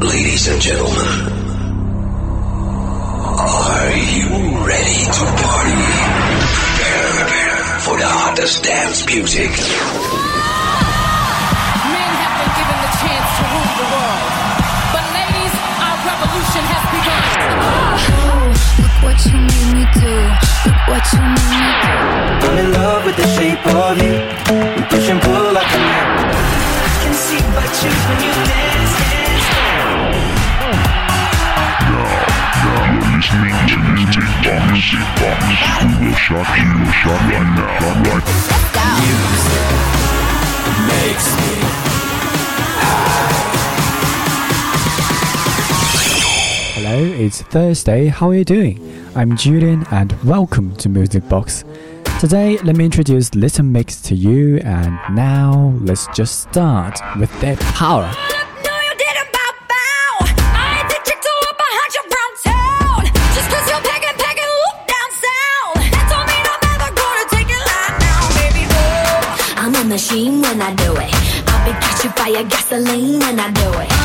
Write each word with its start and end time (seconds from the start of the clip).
Ladies 0.00 0.46
and 0.46 0.62
gentlemen, 0.62 1.32
are 3.34 3.90
you 4.14 4.30
ready 4.62 5.02
to 5.10 5.24
party? 5.42 5.74
Prepare 7.18 7.58
for 7.82 7.98
the 7.98 8.06
hottest 8.06 8.62
dance 8.62 9.04
music. 9.06 9.50
Men 11.90 12.12
have 12.14 12.34
been 12.38 12.52
given 12.62 12.78
the 12.78 12.92
chance 13.02 13.26
to 13.38 13.42
rule 13.50 13.74
the 13.74 13.88
world. 13.90 14.30
But 14.94 15.04
ladies, 15.18 15.54
our 15.82 15.98
revolution 16.06 16.62
has 16.62 16.84
begun. 16.94 17.26
Look 18.78 18.96
what 19.02 19.18
you 19.26 19.34
made 19.50 19.70
me 19.74 19.84
do. 19.98 20.14
Look 20.62 20.80
what 20.94 21.02
you 21.10 21.26
made 21.26 21.58
me 21.58 21.74
do. 21.82 21.90
I'm 22.46 22.54
in 22.54 22.70
love 22.70 23.02
with 23.04 23.16
the 23.16 23.26
shape 23.34 23.66
of 23.66 23.98
you. 24.00 24.37
Listening 33.28 33.68
to 33.68 33.76
Music 33.92 34.24
Box. 34.42 34.72
Music 34.72 35.04
Box. 35.20 35.44
We 35.84 36.06
will 36.06 36.14
shock 36.14 36.48
you, 36.56 36.92
shock 36.92 37.20
right 37.28 37.44
now, 37.56 37.76
right 38.08 38.24
Makes 40.88 41.28
me 41.36 41.52
Hello, 46.74 46.98
it's 47.22 47.42
Thursday. 47.42 48.06
How 48.06 48.30
are 48.30 48.34
you 48.34 48.44
doing? 48.46 48.80
I'm 49.14 49.36
Julian 49.36 49.84
and 49.90 50.12
welcome 50.24 50.74
to 50.76 50.88
Music 50.88 51.28
Box. 51.28 51.64
Today, 52.20 52.56
let 52.58 52.76
me 52.76 52.86
introduce 52.86 53.34
Little 53.34 53.64
Mix 53.64 54.00
to 54.02 54.14
you, 54.14 54.56
and 54.58 54.98
now 55.14 55.74
let's 55.82 56.06
just 56.14 56.40
start 56.40 56.98
with 57.18 57.40
their 57.42 57.56
power. 57.56 58.10
Be 71.98 72.04
catching 72.04 72.12
fire, 72.12 72.44
gasoline 72.44 73.18
when 73.18 73.40
I 73.40 73.50
do 73.50 73.80
it. 73.80 73.97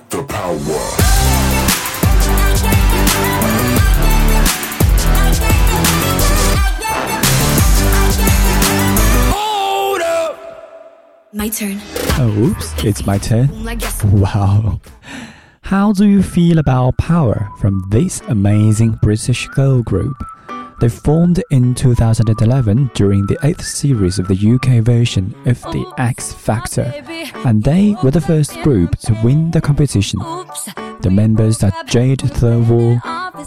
Got 0.00 0.10
the 0.10 0.22
power? 0.24 0.56
My 11.32 11.48
turn. 11.48 11.80
Oh, 12.18 12.34
oops, 12.38 12.84
it's 12.84 13.06
my 13.06 13.16
turn. 13.18 13.48
Wow. 14.04 14.80
How 15.62 15.92
do 15.92 16.06
you 16.06 16.22
feel 16.22 16.58
about 16.58 16.98
Power 16.98 17.48
from 17.60 17.84
this 17.90 18.20
amazing 18.22 18.98
British 19.02 19.46
girl 19.48 19.82
group? 19.82 20.16
They 20.80 20.88
formed 20.88 21.42
in 21.50 21.74
2011 21.74 22.92
during 22.94 23.26
the 23.26 23.36
8th 23.42 23.62
series 23.62 24.18
of 24.18 24.28
the 24.28 24.54
UK 24.54 24.82
version 24.82 25.34
of 25.44 25.60
The 25.60 25.84
X 25.98 26.32
Factor, 26.32 26.90
and 27.44 27.62
they 27.62 27.94
were 28.02 28.10
the 28.10 28.20
first 28.22 28.58
group 28.62 28.96
to 29.00 29.12
win 29.22 29.50
the 29.50 29.60
competition. 29.60 30.20
The 31.02 31.10
members 31.10 31.62
are 31.62 31.72
Jade 31.84 32.20
Thirlwall, 32.20 32.98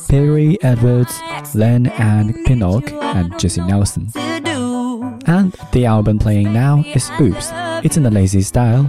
Perrie 0.08 0.58
Edwards, 0.62 1.20
Leigh-Anne 1.56 2.46
Pinnock, 2.46 2.92
and 2.92 3.40
Jesy 3.40 3.62
Nelson. 3.62 4.12
And 5.26 5.54
the 5.72 5.86
album 5.88 6.20
playing 6.20 6.54
now 6.54 6.84
is 6.94 7.10
Oops. 7.20 7.50
It's 7.84 7.98
in 7.98 8.04
the 8.04 8.12
lazy 8.12 8.42
style. 8.44 8.84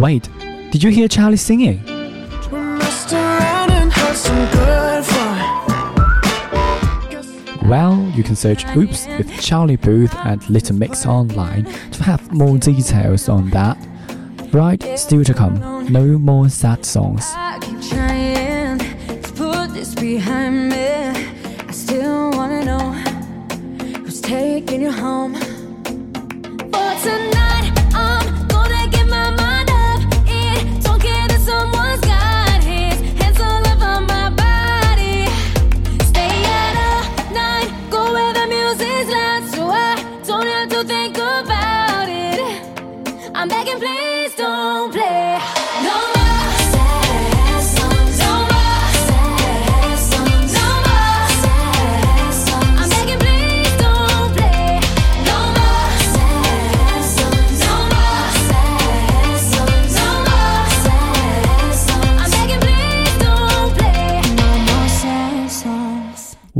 Wait, 0.00 0.28
did 0.70 0.82
you 0.82 0.90
hear 0.90 1.06
Charlie 1.06 1.36
singing? 1.36 1.84
We 2.50 2.58
messed 2.58 3.12
around 3.12 3.70
and 3.70 3.92
had 3.92 4.14
some 4.16 4.50
good 4.50 5.04
fun. 5.04 5.68
Well, 7.68 8.10
you 8.16 8.22
can 8.22 8.34
search 8.34 8.64
Oops 8.74 9.06
with 9.18 9.30
Charlie 9.42 9.76
Puth 9.76 10.14
and 10.24 10.48
Little 10.48 10.74
Mix 10.76 11.04
online 11.04 11.66
to 11.92 12.02
have 12.02 12.32
more 12.32 12.56
details 12.56 13.28
on 13.28 13.50
that. 13.50 13.76
Right, 14.52 14.82
still 14.98 15.22
to 15.22 15.34
come, 15.34 15.60
no 15.92 16.16
more 16.16 16.48
sad 16.48 16.86
songs. 16.86 17.30
I 17.36 17.58
keep 17.60 17.82
trying 17.82 18.78
to 18.78 19.32
put 19.34 19.74
this 19.74 19.94
behind 19.94 20.70
me. 20.70 21.10
I 21.68 21.72
still 21.72 22.30
wanna 22.30 22.64
know 22.64 22.94
who's 24.00 24.22
taking 24.22 24.80
you 24.80 24.92
home. 24.92 25.34
For 25.34 26.94
tonight, 27.02 27.39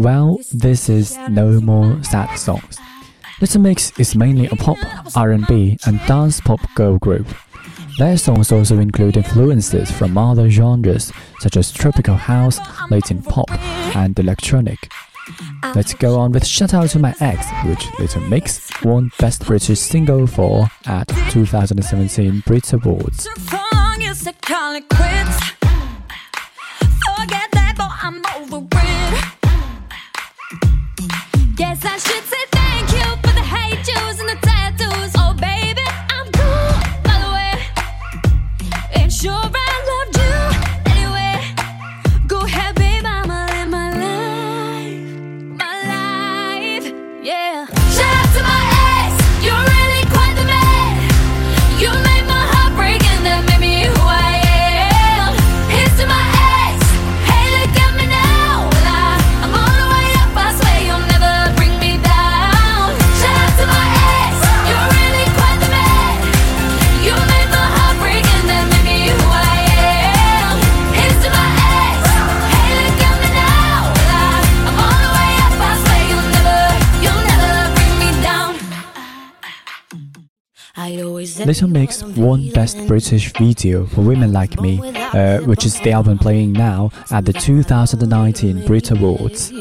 Well, 0.00 0.38
this 0.50 0.88
is 0.88 1.14
no 1.29 1.61
more 1.61 2.02
sad 2.02 2.35
songs. 2.37 2.79
Little 3.43 3.61
Mix 3.61 3.93
is 3.99 4.17
mainly 4.17 4.47
a 4.47 4.56
pop, 4.56 4.79
R&B, 5.14 5.76
and 5.85 6.00
dance 6.06 6.41
pop 6.41 6.58
girl 6.75 6.97
group. 6.97 7.26
Their 7.99 8.17
songs 8.17 8.50
also 8.50 8.79
include 8.79 9.19
influences 9.19 9.91
from 9.91 10.17
other 10.17 10.49
genres 10.49 11.12
such 11.41 11.58
as 11.58 11.70
tropical 11.70 12.14
house, 12.14 12.58
Latin 12.91 13.23
pop, 13.23 13.50
and 13.94 14.19
electronic. 14.19 14.91
Let's 15.75 15.93
go 15.93 16.19
on 16.19 16.32
with 16.32 16.47
Shout 16.47 16.73
Out 16.73 16.88
to 16.91 16.99
My 16.99 17.14
Ex, 17.20 17.47
which 17.67 17.87
Little 17.99 18.23
Mix 18.23 18.70
won 18.82 19.11
Best 19.19 19.44
British 19.44 19.81
Single 19.81 20.26
for 20.26 20.67
at 20.87 21.08
2017 21.08 22.43
Brit 22.47 22.73
Awards. 22.73 23.29
that 31.81 31.99
shit 32.00 32.30
Little 81.47 81.69
Mix 81.69 82.03
won 82.03 82.51
Best 82.51 82.87
British 82.87 83.33
Video 83.33 83.87
for 83.87 84.03
Woman 84.03 84.33
Like 84.33 84.61
Me, 84.61 84.79
uh, 84.95 85.41
which 85.43 85.65
is 85.65 85.81
the 85.81 85.93
album 85.93 86.19
playing 86.19 86.53
now 86.53 86.91
at 87.11 87.25
the 87.25 87.33
2019 87.33 88.67
Brit 88.67 88.91
Awards. 88.91 89.53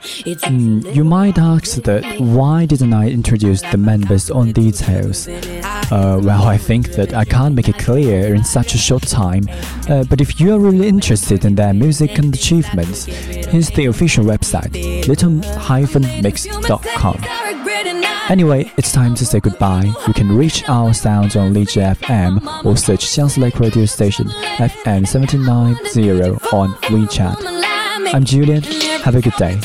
Mm, 0.00 0.94
you 0.94 1.04
might 1.04 1.38
ask 1.38 1.82
that 1.82 2.04
why 2.20 2.66
didn't 2.66 2.92
I 2.94 3.08
introduce 3.08 3.62
the 3.62 3.76
members 3.76 4.30
on 4.30 4.52
details? 4.52 5.26
Uh, 5.28 6.20
well, 6.22 6.44
I 6.44 6.56
think 6.56 6.92
that 6.92 7.14
I 7.14 7.24
can't 7.24 7.54
make 7.54 7.68
it 7.68 7.78
clear 7.78 8.34
in 8.34 8.44
such 8.44 8.74
a 8.74 8.78
short 8.78 9.02
time. 9.02 9.48
Uh, 9.88 10.04
but 10.04 10.20
if 10.20 10.40
you 10.40 10.54
are 10.54 10.58
really 10.58 10.88
interested 10.88 11.44
in 11.44 11.56
their 11.56 11.74
music 11.74 12.18
and 12.18 12.34
achievements, 12.34 13.04
here's 13.06 13.70
the 13.70 13.86
official 13.86 14.24
website, 14.24 14.72
little-mix.com. 15.08 17.47
Anyway, 18.28 18.70
it's 18.76 18.92
time 18.92 19.14
to 19.14 19.24
say 19.24 19.40
goodbye. 19.40 19.90
You 20.06 20.12
can 20.12 20.30
reach 20.30 20.68
our 20.68 20.92
sounds 20.92 21.34
on 21.34 21.54
Legion 21.54 21.94
FM 21.94 22.64
or 22.64 22.76
search 22.76 23.06
Xiangsu 23.06 23.38
Lake 23.38 23.58
Radio 23.58 23.86
Station 23.86 24.26
FM 24.58 25.06
790 25.06 26.10
on 26.52 26.68
WeChat. 26.92 27.36
I'm 28.12 28.24
Julian. 28.24 28.62
Have 29.02 29.14
a 29.14 29.22
good 29.22 29.34
day. 29.38 29.58